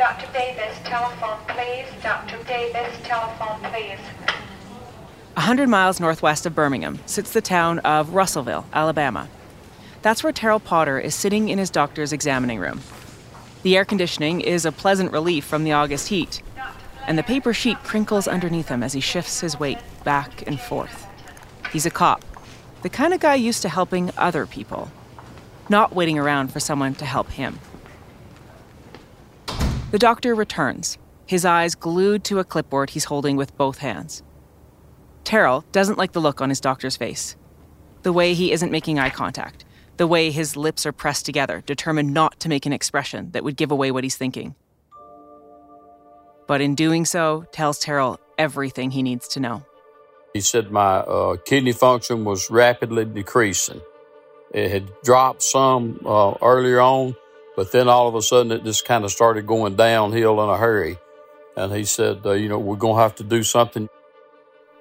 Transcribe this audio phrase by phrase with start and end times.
[0.00, 0.32] Dr.
[0.32, 1.84] Davis, telephone, please.
[2.02, 2.42] Dr.
[2.44, 3.98] Davis, telephone, please.
[5.36, 9.28] A hundred miles northwest of Birmingham sits the town of Russellville, Alabama.
[10.00, 12.80] That's where Terrell Potter is sitting in his doctor's examining room.
[13.62, 16.40] The air conditioning is a pleasant relief from the August heat,
[17.06, 21.06] and the paper sheet crinkles underneath him as he shifts his weight back and forth.
[21.74, 22.24] He's a cop,
[22.80, 24.90] the kind of guy used to helping other people,
[25.68, 27.58] not waiting around for someone to help him.
[29.90, 34.22] The doctor returns, his eyes glued to a clipboard he's holding with both hands.
[35.24, 37.34] Terrell doesn't like the look on his doctor's face.
[38.02, 39.64] The way he isn't making eye contact,
[39.96, 43.56] the way his lips are pressed together, determined not to make an expression that would
[43.56, 44.54] give away what he's thinking.
[46.46, 49.64] But in doing so, tells Terrell everything he needs to know.
[50.32, 53.80] He said my uh, kidney function was rapidly decreasing.
[54.54, 57.16] It had dropped some uh, earlier on,
[57.56, 60.56] but then all of a sudden it just kind of started going downhill in a
[60.56, 60.98] hurry.
[61.56, 63.88] And he said, uh, you know, we're going to have to do something.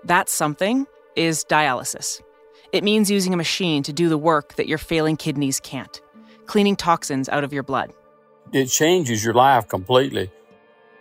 [0.03, 2.21] That something is dialysis.
[2.71, 5.99] It means using a machine to do the work that your failing kidneys can't,
[6.45, 7.93] cleaning toxins out of your blood.
[8.53, 10.31] It changes your life completely.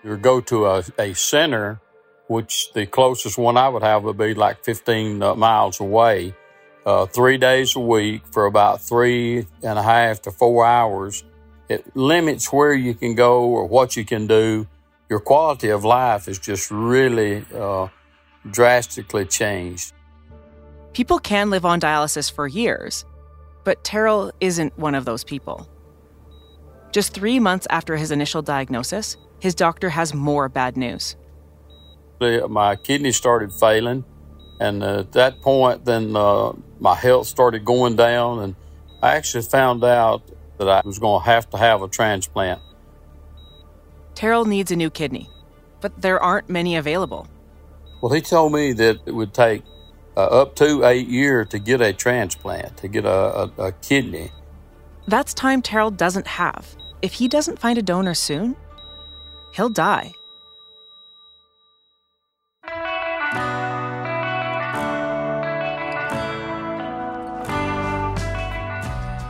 [0.03, 1.81] You go to a, a center
[2.29, 6.35] which the closest one I would have would be like 15 uh, miles away,
[6.87, 11.25] uh, three days a week for about three and a half to four hours.
[11.69, 14.67] It limits where you can go or what you can do.
[15.09, 17.89] Your quality of life is just really uh,
[18.51, 19.93] drastically changed.
[20.93, 23.05] People can live on dialysis for years,
[23.65, 25.69] but Terrell isn't one of those people.
[26.93, 31.17] Just three months after his initial diagnosis, his doctor has more bad news
[32.21, 34.05] my kidneys started failing.
[34.61, 38.41] And at that point, then uh, my health started going down.
[38.41, 38.57] And
[39.03, 40.23] I actually found out
[40.59, 42.61] that I was going to have to have a transplant.
[44.15, 45.29] Terrell needs a new kidney,
[45.81, 47.29] but there aren't many available.
[48.01, 49.63] Well, he told me that it would take
[50.17, 54.31] uh, up to eight years to get a transplant, to get a, a, a kidney.
[55.07, 56.77] That's time Terrell doesn't have.
[57.01, 58.57] If he doesn't find a donor soon,
[59.55, 60.13] he'll die.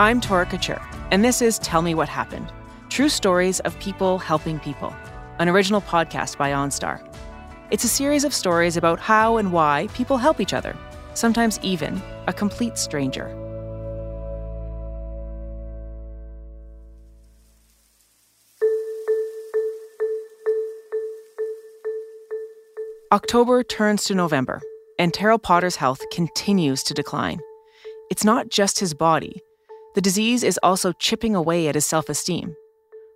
[0.00, 0.80] I'm Torah Kachur,
[1.10, 2.52] and this is Tell Me What Happened
[2.90, 4.94] True Stories of People Helping People,
[5.38, 7.00] an original podcast by OnStar.
[7.70, 10.76] It's a series of stories about how and why people help each other,
[11.14, 13.34] sometimes even a complete stranger.
[23.12, 24.60] October turns to November,
[24.98, 27.40] and Terrell Potter's health continues to decline.
[28.10, 29.40] It's not just his body,
[29.98, 32.54] the disease is also chipping away at his self esteem.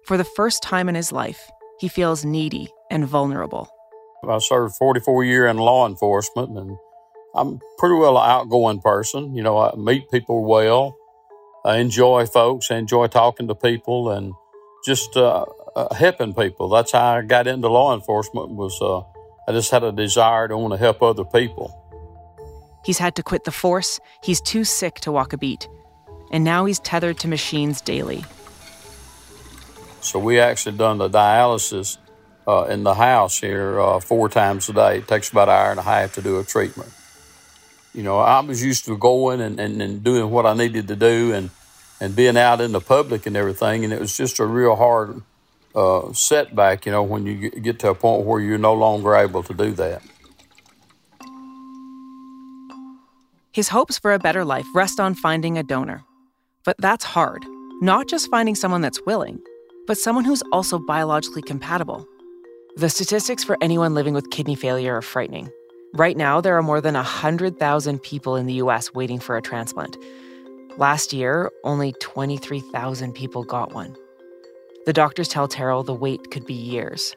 [0.04, 1.48] For the first time in his life,
[1.78, 3.68] he feels needy and vulnerable.
[4.28, 6.76] I served 44 years in law enforcement, and
[7.36, 9.32] I'm pretty well an outgoing person.
[9.36, 10.96] You know, I meet people well.
[11.64, 12.68] I enjoy folks.
[12.68, 14.32] I enjoy talking to people and
[14.84, 16.68] just uh, uh, helping people.
[16.68, 18.56] That's how I got into law enforcement.
[18.56, 19.02] Was uh,
[19.48, 21.70] I just had a desire to want to help other people.
[22.84, 24.00] He's had to quit the force.
[24.24, 25.68] He's too sick to walk a beat
[26.32, 28.24] and now he's tethered to machines daily.
[30.00, 31.98] So we actually done the dialysis
[32.48, 34.98] uh, in the house here uh, four times a day.
[34.98, 36.90] It takes about an hour and a half to do a treatment.
[37.94, 40.96] You know, I was used to going and, and, and doing what I needed to
[40.96, 41.50] do and,
[42.00, 45.22] and being out in the public and everything, and it was just a real hard
[45.74, 49.42] uh, setback, you know, when you get to a point where you're no longer able
[49.42, 50.02] to do that.
[53.52, 56.02] His hopes for a better life rest on finding a donor.
[56.64, 57.44] But that's hard.
[57.80, 59.40] Not just finding someone that's willing,
[59.86, 62.06] but someone who's also biologically compatible.
[62.76, 65.50] The statistics for anyone living with kidney failure are frightening.
[65.94, 69.96] Right now, there are more than 100,000 people in the US waiting for a transplant.
[70.78, 73.96] Last year, only 23,000 people got one.
[74.86, 77.14] The doctors tell Terrell the wait could be years.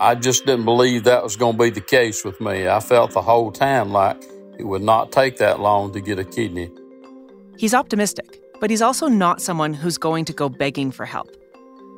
[0.00, 2.68] I just didn't believe that was going to be the case with me.
[2.68, 4.22] I felt the whole time like
[4.58, 6.70] it would not take that long to get a kidney.
[7.58, 11.34] He's optimistic, but he's also not someone who's going to go begging for help.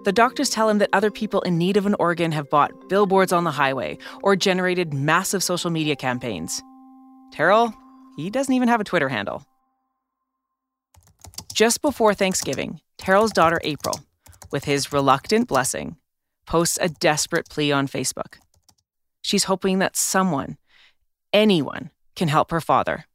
[0.05, 3.33] The doctors tell him that other people in need of an organ have bought billboards
[3.33, 6.63] on the highway or generated massive social media campaigns.
[7.33, 7.75] Terrell,
[8.17, 9.45] he doesn't even have a Twitter handle.
[11.53, 13.99] Just before Thanksgiving, Terrell's daughter April,
[14.53, 15.97] with his reluctant blessing,
[16.47, 18.39] posts a desperate plea on Facebook.
[19.23, 20.57] She's hoping that someone,
[21.33, 23.08] anyone, can help her father.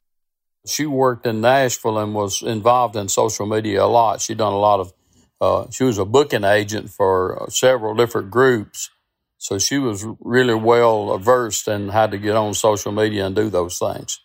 [0.66, 4.20] She worked in Nashville and was involved in social media a lot.
[4.20, 4.92] She'd done a lot of
[5.40, 8.90] uh, she was a booking agent for uh, several different groups.
[9.36, 13.50] So she was really well versed in how to get on social media and do
[13.50, 14.20] those things.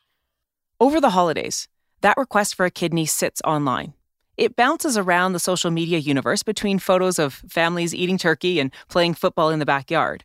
[0.79, 1.67] Over the holidays,
[2.01, 3.93] that request for a kidney sits online.
[4.37, 9.15] It bounces around the social media universe between photos of families eating turkey and playing
[9.15, 10.23] football in the backyard.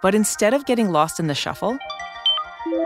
[0.00, 1.78] But instead of getting lost in the shuffle,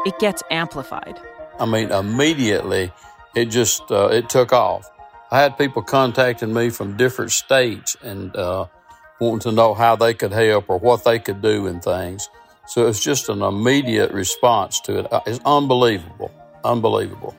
[0.04, 1.20] it gets amplified.
[1.58, 2.92] I mean, immediately
[3.34, 4.90] it just uh, it took off.
[5.30, 8.66] I had people contacting me from different states and uh,
[9.20, 12.28] wanting to know how they could help or what they could do and things.
[12.66, 15.12] So it's just an immediate response to it.
[15.12, 16.30] Uh, it's unbelievable,
[16.64, 17.34] unbelievable.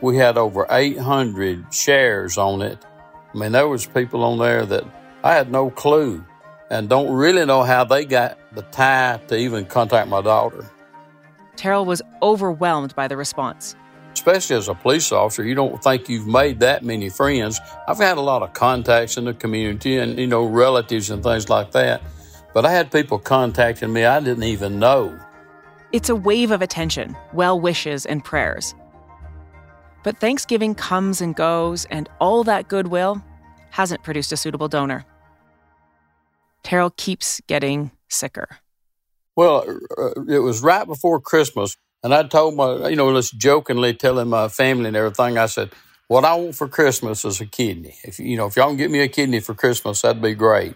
[0.00, 2.78] We had over 800 shares on it.
[3.34, 4.84] I mean, there was people on there that
[5.22, 6.24] I had no clue
[6.70, 10.68] and don't really know how they got the tie to even contact my daughter.
[11.56, 13.76] Terrell was overwhelmed by the response.
[14.12, 17.60] Especially as a police officer, you don't think you've made that many friends.
[17.88, 21.48] I've had a lot of contacts in the community and, you know, relatives and things
[21.48, 22.02] like that.
[22.52, 25.18] But I had people contacting me I didn't even know.
[25.90, 28.74] It's a wave of attention, well wishes, and prayers.
[30.04, 33.22] But Thanksgiving comes and goes, and all that goodwill
[33.70, 35.04] hasn't produced a suitable donor.
[36.62, 38.58] Terrell keeps getting sicker.
[39.36, 39.64] Well,
[39.98, 44.28] uh, it was right before Christmas, and I told my, you know, just jokingly telling
[44.28, 45.70] my family and everything, I said,
[46.08, 47.96] what I want for Christmas is a kidney.
[48.04, 50.74] If you know, if y'all can get me a kidney for Christmas, that'd be great.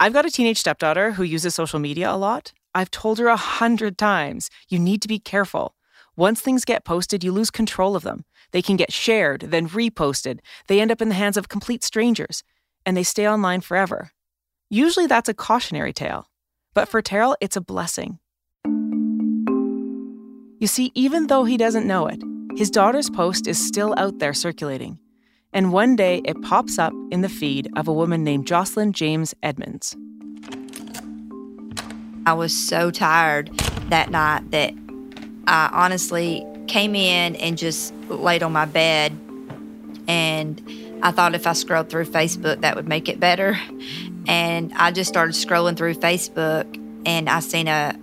[0.00, 2.52] I've got a teenage stepdaughter who uses social media a lot.
[2.74, 5.74] I've told her a hundred times, you need to be careful.
[6.16, 8.24] Once things get posted, you lose control of them.
[8.50, 10.40] They can get shared, then reposted.
[10.66, 12.42] They end up in the hands of complete strangers,
[12.84, 14.10] and they stay online forever.
[14.68, 16.28] Usually that's a cautionary tale.
[16.78, 18.20] But for Terrell, it's a blessing.
[20.60, 22.22] You see, even though he doesn't know it,
[22.56, 25.00] his daughter's post is still out there circulating.
[25.52, 29.34] And one day it pops up in the feed of a woman named Jocelyn James
[29.42, 29.96] Edmonds.
[32.26, 33.48] I was so tired
[33.88, 34.72] that night that
[35.48, 39.18] I honestly came in and just laid on my bed.
[40.06, 40.62] And
[41.02, 43.58] I thought if I scrolled through Facebook, that would make it better.
[44.28, 46.66] And I just started scrolling through Facebook
[47.06, 47.98] and I seen a,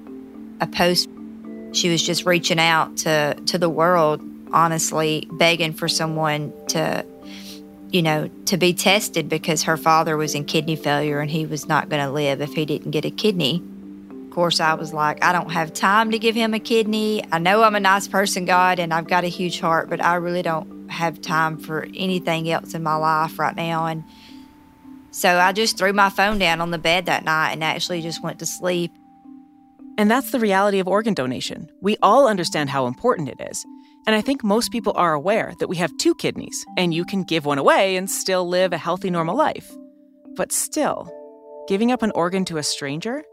[0.60, 1.08] a post.
[1.74, 7.06] She was just reaching out to, to the world, honestly, begging for someone to,
[7.92, 11.68] you know, to be tested because her father was in kidney failure and he was
[11.68, 13.62] not going to live if he didn't get a kidney.
[14.10, 17.24] Of course, I was like, I don't have time to give him a kidney.
[17.32, 20.16] I know I'm a nice person, God, and I've got a huge heart, but I
[20.16, 23.86] really don't have time for anything else in my life right now.
[23.86, 24.04] And
[25.16, 28.22] so I just threw my phone down on the bed that night and actually just
[28.22, 28.92] went to sleep.
[29.98, 31.72] And that's the reality of organ donation.
[31.82, 33.66] We all understand how important it is.
[34.08, 37.24] And I think most people are aware that we have two kidneys and you can
[37.24, 39.74] give one away and still live a healthy, normal life.
[40.36, 41.10] But still,
[41.70, 43.24] giving up an organ to a stranger?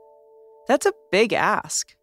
[0.69, 1.97] That's a big ask.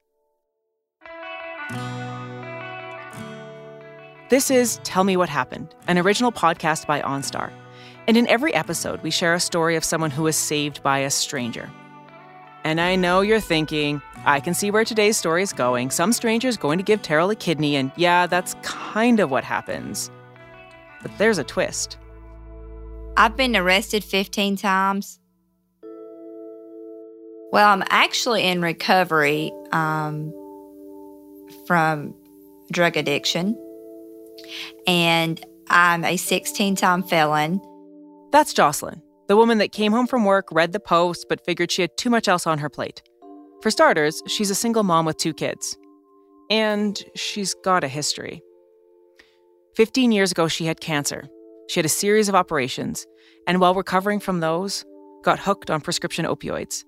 [4.30, 7.54] This is Tell Me What Happened, an original podcast by OnStar.
[8.10, 11.12] And in every episode, we share a story of someone who was saved by a
[11.12, 11.70] stranger.
[12.64, 15.92] And I know you're thinking, I can see where today's story is going.
[15.92, 20.10] Some stranger's going to give Terrell a kidney, and yeah, that's kind of what happens.
[21.04, 22.00] But there's a twist.
[23.16, 25.20] I've been arrested 15 times.
[27.52, 30.34] Well, I'm actually in recovery um,
[31.68, 32.16] from
[32.72, 33.56] drug addiction,
[34.88, 37.62] and I'm a 16 time felon.
[38.32, 41.82] That's Jocelyn, the woman that came home from work, read the post, but figured she
[41.82, 43.02] had too much else on her plate.
[43.62, 45.78] For starters, she's a single mom with two kids.
[46.52, 48.42] And she's got a history.
[49.76, 51.28] 15 years ago, she had cancer.
[51.70, 53.06] She had a series of operations,
[53.48, 54.86] and while recovering from those,
[55.24, 56.84] got hooked on prescription opioids.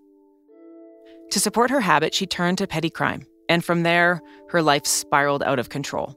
[1.32, 5.44] To support her habit, she turned to petty crime, and from there, her life spiraled
[5.44, 6.16] out of control.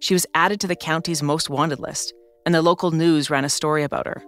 [0.00, 3.48] She was added to the county's most wanted list, and the local news ran a
[3.48, 4.22] story about her.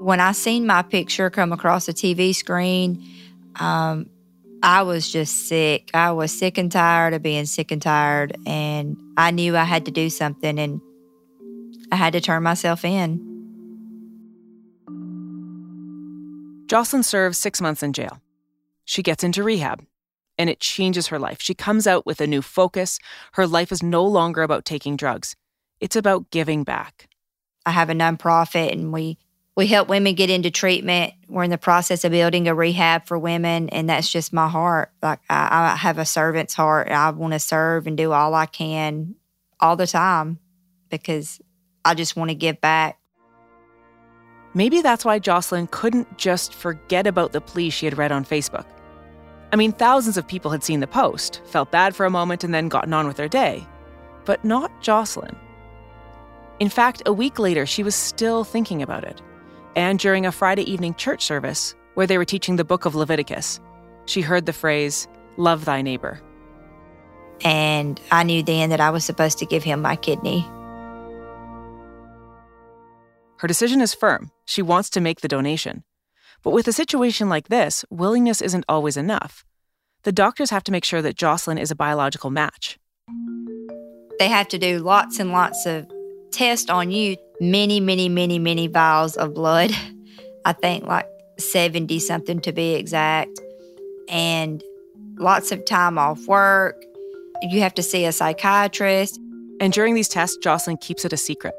[0.00, 3.06] When I seen my picture come across the TV screen,
[3.56, 4.08] um,
[4.62, 5.90] I was just sick.
[5.92, 9.84] I was sick and tired of being sick and tired, and I knew I had
[9.84, 10.80] to do something, and
[11.92, 13.20] I had to turn myself in.
[16.66, 18.22] Jocelyn serves six months in jail.
[18.86, 19.84] She gets into rehab,
[20.38, 21.42] and it changes her life.
[21.42, 22.98] She comes out with a new focus.
[23.34, 25.36] Her life is no longer about taking drugs,
[25.78, 27.10] it's about giving back.
[27.66, 29.18] I have a nonprofit, and we
[29.56, 31.12] we help women get into treatment.
[31.28, 34.92] We're in the process of building a rehab for women, and that's just my heart.
[35.02, 36.88] Like I, I have a servant's heart.
[36.88, 39.16] I want to serve and do all I can
[39.60, 40.38] all the time
[40.88, 41.40] because
[41.84, 42.98] I just want to give back.
[44.54, 48.66] Maybe that's why Jocelyn couldn't just forget about the plea she had read on Facebook.
[49.52, 52.54] I mean, thousands of people had seen the post, felt bad for a moment, and
[52.54, 53.66] then gotten on with their day.
[54.24, 55.36] But not Jocelyn.
[56.60, 59.20] In fact, a week later, she was still thinking about it.
[59.76, 63.60] And during a Friday evening church service, where they were teaching the book of Leviticus,
[64.06, 66.20] she heard the phrase, Love thy neighbor.
[67.42, 70.46] And I knew then that I was supposed to give him my kidney.
[73.38, 74.30] Her decision is firm.
[74.44, 75.84] She wants to make the donation.
[76.42, 79.44] But with a situation like this, willingness isn't always enough.
[80.02, 82.78] The doctors have to make sure that Jocelyn is a biological match.
[84.18, 85.86] They have to do lots and lots of
[86.32, 89.72] tests on you, many, many, many, many vials of blood.
[90.44, 91.06] I think like
[91.38, 93.40] 70 something to be exact.
[94.08, 94.62] And
[95.18, 96.82] lots of time off work.
[97.42, 99.18] You have to see a psychiatrist.
[99.60, 101.54] And during these tests, Jocelyn keeps it a secret.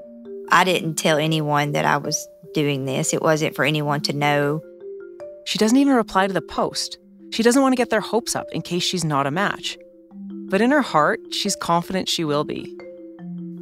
[0.51, 3.13] I didn't tell anyone that I was doing this.
[3.13, 4.61] It wasn't for anyone to know.
[5.45, 6.97] She doesn't even reply to the post.
[7.31, 9.77] She doesn't want to get their hopes up in case she's not a match.
[10.49, 12.77] But in her heart, she's confident she will be.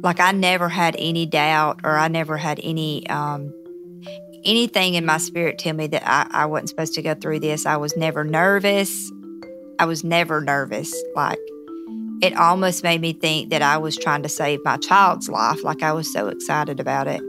[0.02, 3.52] Like I never had any doubt or I never had any um,
[4.44, 7.66] anything in my spirit tell me that I, I wasn't supposed to go through this.
[7.66, 9.10] I was never nervous.
[9.78, 10.94] I was never nervous.
[11.14, 11.38] Like
[12.22, 15.62] it almost made me think that I was trying to save my child's life.
[15.64, 17.22] Like I was so excited about it.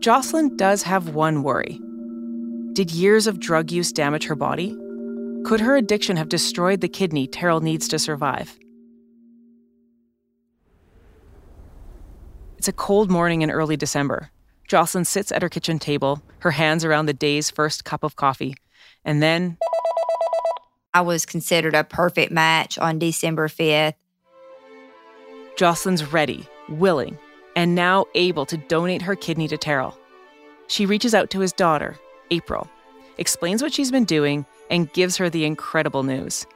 [0.00, 1.80] Jocelyn does have one worry.
[2.74, 4.76] Did years of drug use damage her body?
[5.44, 8.58] Could her addiction have destroyed the kidney Terrell needs to survive?
[12.64, 14.30] It's a cold morning in early December.
[14.66, 18.56] Jocelyn sits at her kitchen table, her hands around the day's first cup of coffee,
[19.04, 19.58] and then.
[20.94, 23.92] I was considered a perfect match on December 5th.
[25.58, 27.18] Jocelyn's ready, willing,
[27.54, 29.98] and now able to donate her kidney to Terrell.
[30.66, 31.98] She reaches out to his daughter,
[32.30, 32.66] April,
[33.18, 36.46] explains what she's been doing, and gives her the incredible news.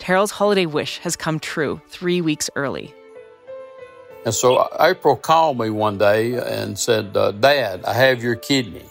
[0.00, 2.92] Terrell's holiday wish has come true three weeks early.
[4.24, 8.84] And so April called me one day and said, uh, Dad, I have your kidney.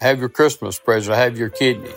[0.00, 1.16] I have your Christmas present.
[1.16, 1.94] I have your kidney.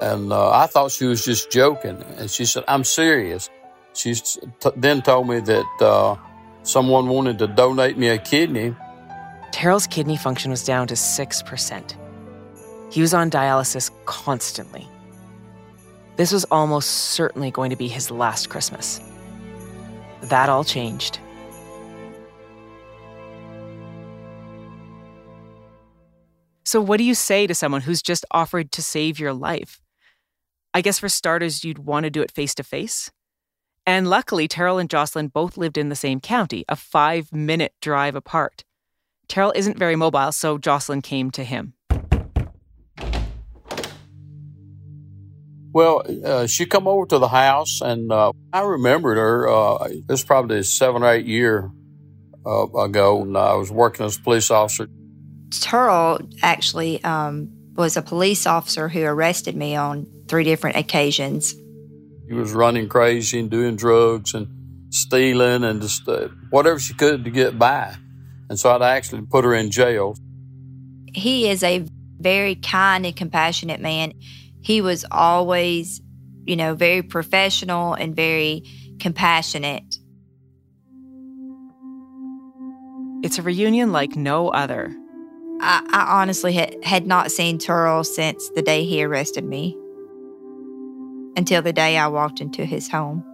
[0.00, 2.02] And uh, I thought she was just joking.
[2.18, 3.48] And she said, I'm serious.
[3.94, 4.40] She t-
[4.76, 6.16] then told me that uh,
[6.64, 8.74] someone wanted to donate me a kidney.
[9.52, 11.96] Terrell's kidney function was down to 6%.
[12.92, 14.86] He was on dialysis constantly.
[16.16, 19.00] This was almost certainly going to be his last Christmas.
[20.22, 21.20] That all changed.
[26.76, 29.80] So, what do you say to someone who's just offered to save your life?
[30.74, 33.10] I guess for starters, you'd want to do it face to face.
[33.86, 38.14] And luckily, Terrell and Jocelyn both lived in the same county, a five minute drive
[38.14, 38.62] apart.
[39.26, 41.72] Terrell isn't very mobile, so Jocelyn came to him.
[45.72, 49.48] Well, uh, she come over to the house, and uh, I remembered her.
[49.48, 51.70] Uh, it was probably seven or eight year
[52.44, 54.90] uh, ago, and I was working as a police officer.
[55.60, 61.54] Terrell actually um, was a police officer who arrested me on three different occasions.
[62.28, 64.48] He was running crazy and doing drugs and
[64.90, 67.94] stealing and just uh, whatever she could to get by.
[68.48, 70.16] And so I'd actually put her in jail.
[71.12, 71.86] He is a
[72.18, 74.12] very kind and compassionate man.
[74.62, 76.00] He was always,
[76.44, 78.64] you know, very professional and very
[78.98, 79.96] compassionate.
[83.22, 84.94] It's a reunion like no other.
[85.60, 89.76] I, I honestly had, had not seen Turl since the day he arrested me
[91.36, 93.24] until the day I walked into his home.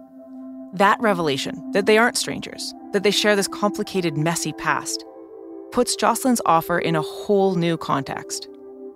[0.73, 5.05] That revelation that they aren't strangers, that they share this complicated, messy past,
[5.71, 8.47] puts Jocelyn's offer in a whole new context.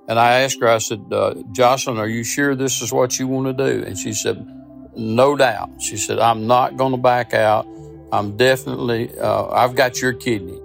[0.07, 3.27] And I asked her, I said, uh, Jocelyn, are you sure this is what you
[3.27, 3.83] want to do?
[3.83, 4.47] And she said,
[4.95, 5.81] No doubt.
[5.81, 7.67] She said, I'm not going to back out.
[8.11, 10.59] I'm definitely, uh, I've got your kidney.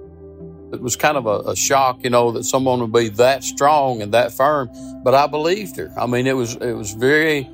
[0.72, 4.00] It was kind of a, a, shock, you know, that someone would be that strong
[4.00, 4.70] and that firm.
[5.04, 5.92] But I believed her.
[5.98, 7.48] I mean, it was it was very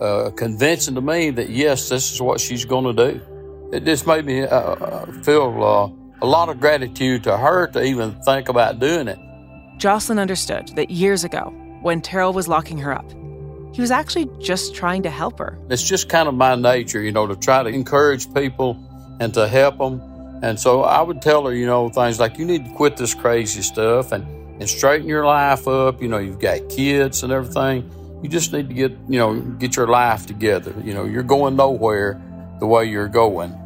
[0.00, 3.20] uh, convincing to me that yes, this is what she's going to do.
[3.72, 7.82] It just made me uh, uh, feel uh, a lot of gratitude to her to
[7.82, 9.18] even think about doing it.
[9.78, 13.10] Jocelyn understood that years ago, when Terrell was locking her up,
[13.72, 15.58] he was actually just trying to help her.
[15.70, 18.76] It's just kind of my nature, you know, to try to encourage people
[19.20, 20.02] and to help them
[20.42, 23.14] and so I would tell her, you know, things like you need to quit this
[23.14, 24.24] crazy stuff and,
[24.60, 26.00] and straighten your life up.
[26.00, 27.90] You know, you've got kids and everything.
[28.22, 30.74] You just need to get, you know, get your life together.
[30.84, 32.20] You know, you're going nowhere
[32.60, 33.56] the way you're going.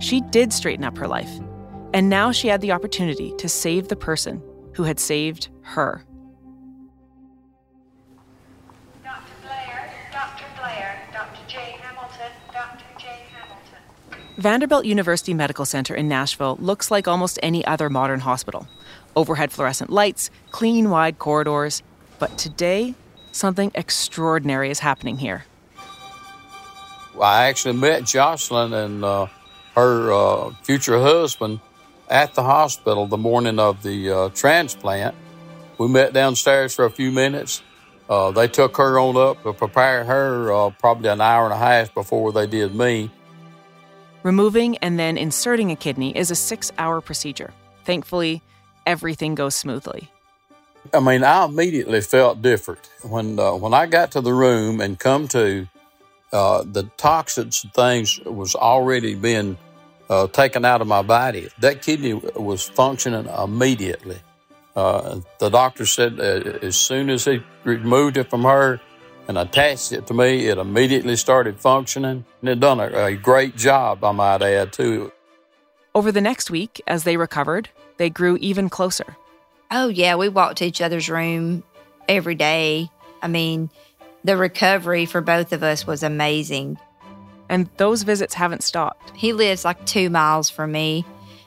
[0.00, 1.30] She did straighten up her life.
[1.94, 4.42] And now she had the opportunity to save the person
[4.74, 6.04] who had saved her.
[14.38, 18.68] Vanderbilt University Medical Center in Nashville looks like almost any other modern hospital
[19.16, 21.82] overhead fluorescent lights, clean, wide corridors.
[22.18, 22.94] But today,
[23.32, 25.46] something extraordinary is happening here.
[27.18, 29.26] I actually met Jocelyn and uh,
[29.74, 31.60] her uh, future husband
[32.10, 35.14] at the hospital the morning of the uh, transplant.
[35.78, 37.62] We met downstairs for a few minutes.
[38.06, 41.58] Uh, they took her on up to prepare her uh, probably an hour and a
[41.58, 43.10] half before they did me.
[44.26, 47.54] Removing and then inserting a kidney is a six hour procedure.
[47.84, 48.42] Thankfully,
[48.84, 50.10] everything goes smoothly.
[50.92, 54.98] I mean, I immediately felt different when uh, when I got to the room and
[54.98, 55.68] come to
[56.32, 59.58] uh, the toxins and things was already being
[60.10, 61.48] uh, taken out of my body.
[61.60, 64.18] That kidney was functioning immediately.
[64.74, 68.80] Uh, the doctor said uh, as soon as he removed it from her
[69.28, 72.24] and attached it to me, it immediately started functioning.
[72.40, 75.12] And it done a, a great job, I might add, too.
[75.94, 79.16] Over the next week, as they recovered, they grew even closer.
[79.70, 81.64] Oh, yeah, we walked to each other's room
[82.08, 82.90] every day.
[83.22, 83.70] I mean,
[84.22, 86.78] the recovery for both of us was amazing.
[87.48, 89.10] And those visits haven't stopped.
[89.16, 91.04] He lives like two miles from me.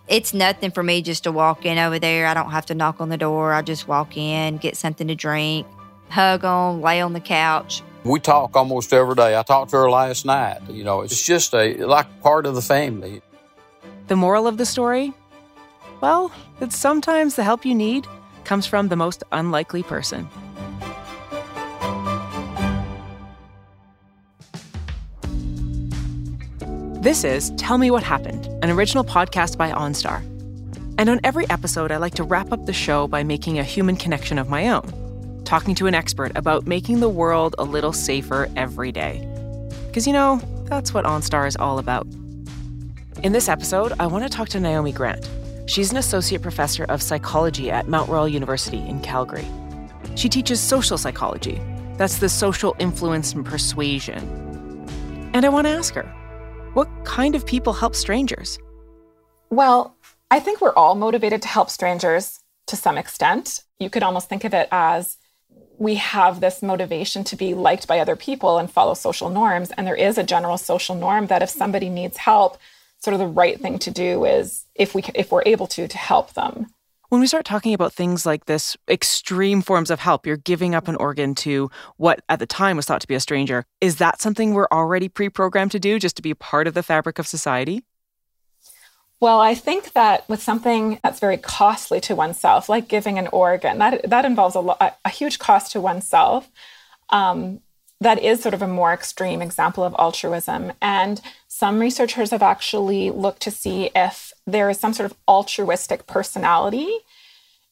[0.07, 2.25] It's nothing for me just to walk in over there.
[2.25, 3.53] I don't have to knock on the door.
[3.53, 5.67] I just walk in, get something to drink,
[6.09, 7.81] hug on, lay on the couch.
[8.03, 9.37] We talk almost every day.
[9.37, 10.59] I talked to her last night.
[10.69, 13.21] You know, it's just a like part of the family.
[14.07, 15.13] The moral of the story?
[16.01, 18.07] Well, that sometimes the help you need
[18.43, 20.27] comes from the most unlikely person.
[27.01, 30.21] This is Tell Me What Happened, an original podcast by OnStar.
[30.97, 33.95] And on every episode, I like to wrap up the show by making a human
[33.95, 34.91] connection of my own,
[35.49, 39.27] talking to an expert about making the world a little safer every day.
[39.87, 42.05] Because, you know, that's what OnStar is all about.
[43.23, 45.27] In this episode, I want to talk to Naomi Grant.
[45.65, 49.47] She's an associate professor of psychology at Mount Royal University in Calgary.
[50.13, 51.59] She teaches social psychology.
[51.97, 54.21] That's the social influence and persuasion.
[55.33, 56.03] And I want to ask her
[56.75, 58.59] what kind of people help strangers?
[59.49, 59.95] Well,
[60.29, 63.61] I think we're all motivated to help strangers to some extent.
[63.79, 65.17] You could almost think of it as
[65.79, 69.71] we have this motivation to be liked by other people and follow social norms.
[69.71, 72.57] And there is a general social norm that if somebody needs help,
[72.99, 75.97] sort of the right thing to do is if we if we're able to to
[75.97, 76.67] help them.
[77.07, 80.87] When we start talking about things like this, extreme forms of help, you're giving up
[80.87, 83.65] an organ to what at the time was thought to be a stranger.
[83.81, 86.83] Is that something we're already pre programmed to do just to be part of the
[86.83, 87.83] fabric of society?
[89.21, 93.77] Well, I think that with something that's very costly to oneself, like giving an organ,
[93.79, 96.49] that, that involves a, lo- a huge cost to oneself.
[97.09, 97.59] Um,
[98.01, 100.71] that is sort of a more extreme example of altruism.
[100.81, 106.07] And some researchers have actually looked to see if there is some sort of altruistic
[106.07, 106.89] personality.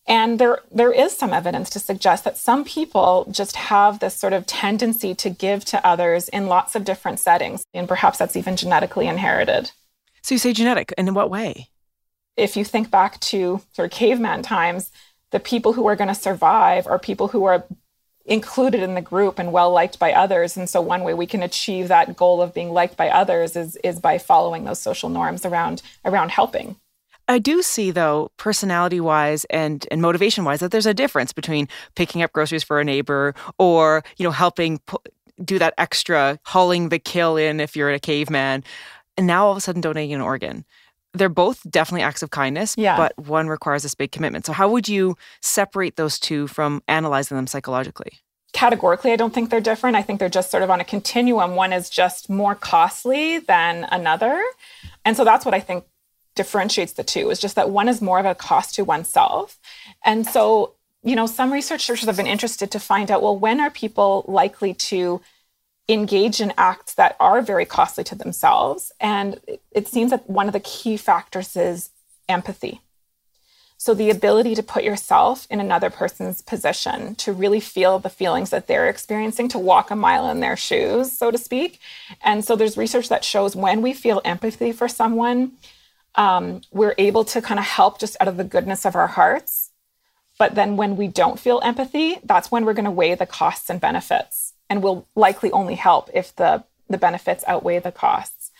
[0.05, 4.33] And there, there is some evidence to suggest that some people just have this sort
[4.33, 7.65] of tendency to give to others in lots of different settings.
[7.73, 9.71] And perhaps that's even genetically inherited.
[10.27, 11.69] So you say genetic, and in what way?
[12.35, 14.91] If you think back to sort of caveman times,
[15.31, 17.63] the people who are going to survive are people who are
[18.25, 20.57] included in the group and well liked by others.
[20.57, 23.77] And so one way we can achieve that goal of being liked by others is
[23.85, 26.75] is by following those social norms around around helping.
[27.29, 31.69] I do see though, personality wise and, and motivation wise, that there's a difference between
[31.95, 34.97] picking up groceries for a neighbor or, you know, helping pu-
[35.43, 38.63] do that extra hauling the kill in if you're a caveman.
[39.17, 40.65] And now all of a sudden donating an organ.
[41.13, 42.95] They're both definitely acts of kindness, Yeah.
[42.97, 44.45] but one requires this big commitment.
[44.45, 48.11] So how would you separate those two from analyzing them psychologically?
[48.53, 49.95] Categorically, I don't think they're different.
[49.97, 51.55] I think they're just sort of on a continuum.
[51.55, 54.41] One is just more costly than another.
[55.05, 55.85] And so that's what I think
[56.35, 59.57] differentiates the two is just that one is more of a cost to oneself.
[60.05, 63.71] And so, you know, some researchers have been interested to find out well, when are
[63.71, 65.19] people likely to
[65.89, 68.91] engage in acts that are very costly to themselves?
[68.99, 69.39] And
[69.71, 71.89] it, seems that one of the key factors is
[72.27, 72.81] empathy.
[73.79, 78.49] So, the ability to put yourself in another person's position, to really feel the feelings
[78.49, 81.79] that they're experiencing, to walk a mile in their shoes, so to speak.
[82.23, 85.51] And so, there's research that shows when we feel empathy for someone,
[86.15, 89.69] um, we're able to kind of help just out of the goodness of our hearts.
[90.37, 93.69] But then when we don't feel empathy, that's when we're going to weigh the costs
[93.69, 94.46] and benefits.
[94.69, 98.51] And we'll likely only help if the, the benefits outweigh the costs.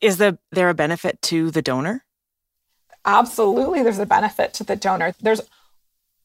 [0.00, 2.04] Is the, there a benefit to the donor?
[3.04, 5.14] Absolutely, there's a benefit to the donor.
[5.20, 5.40] There's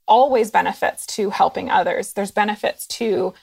[0.08, 2.14] always benefits to helping others.
[2.14, 3.34] There's benefits to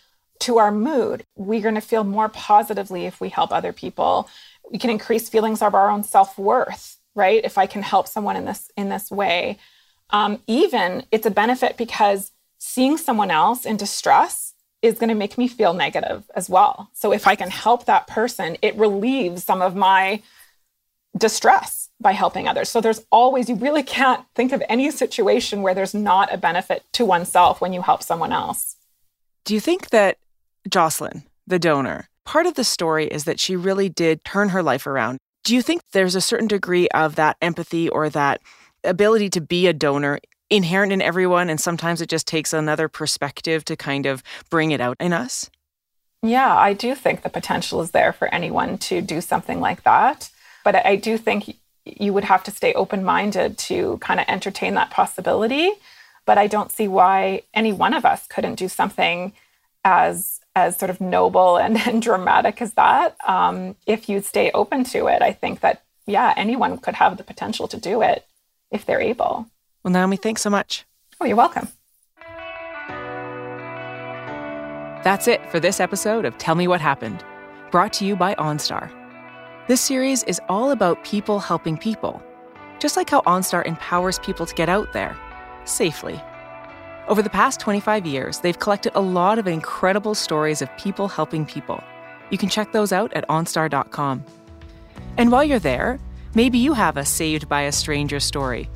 [0.40, 1.24] to our mood.
[1.36, 4.28] We're going to feel more positively if we help other people.
[4.70, 7.40] We can increase feelings of our own self-worth, right?
[7.44, 9.58] If I can help someone in this in this way.
[10.10, 14.43] Um, even it's a benefit because seeing someone else in distress
[14.84, 16.90] is going to make me feel negative as well.
[16.92, 20.22] So if I can help that person, it relieves some of my
[21.16, 22.68] distress by helping others.
[22.68, 26.84] So there's always, you really can't think of any situation where there's not a benefit
[26.92, 28.76] to oneself when you help someone else.
[29.46, 30.18] Do you think that
[30.68, 34.86] Jocelyn, the donor, part of the story is that she really did turn her life
[34.86, 35.16] around?
[35.44, 38.42] Do you think there's a certain degree of that empathy or that
[38.82, 40.20] ability to be a donor
[40.56, 44.80] inherent in everyone and sometimes it just takes another perspective to kind of bring it
[44.80, 45.50] out in us?
[46.22, 50.30] Yeah, I do think the potential is there for anyone to do something like that.
[50.64, 54.74] But I do think you would have to stay open minded to kind of entertain
[54.74, 55.70] that possibility.
[56.24, 59.32] But I don't see why any one of us couldn't do something
[59.84, 63.16] as as sort of noble and, and dramatic as that.
[63.26, 67.24] Um, if you stay open to it, I think that yeah, anyone could have the
[67.24, 68.26] potential to do it
[68.70, 69.46] if they're able.
[69.84, 70.86] Well, Naomi, thanks so much.
[71.20, 71.68] Oh, you're welcome.
[75.04, 77.22] That's it for this episode of Tell Me What Happened,
[77.70, 78.90] brought to you by OnStar.
[79.68, 82.22] This series is all about people helping people,
[82.78, 85.14] just like how OnStar empowers people to get out there
[85.66, 86.18] safely.
[87.06, 91.44] Over the past 25 years, they've collected a lot of incredible stories of people helping
[91.44, 91.84] people.
[92.30, 94.24] You can check those out at OnStar.com.
[95.18, 96.00] And while you're there,
[96.34, 98.70] maybe you have a saved by a stranger story.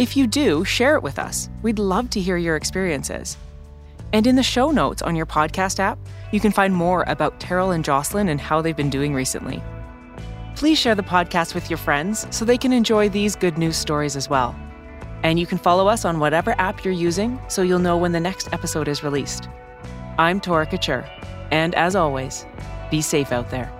[0.00, 1.50] If you do, share it with us.
[1.60, 3.36] We'd love to hear your experiences.
[4.14, 5.98] And in the show notes on your podcast app,
[6.32, 9.62] you can find more about Terrell and Jocelyn and how they've been doing recently.
[10.56, 14.16] Please share the podcast with your friends so they can enjoy these good news stories
[14.16, 14.58] as well.
[15.22, 18.20] And you can follow us on whatever app you're using so you'll know when the
[18.20, 19.50] next episode is released.
[20.16, 21.06] I'm Torah Kachur,
[21.50, 22.46] and as always,
[22.90, 23.70] be safe out there.